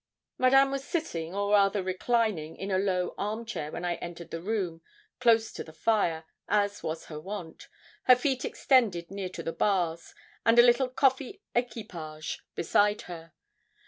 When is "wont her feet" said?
7.19-8.43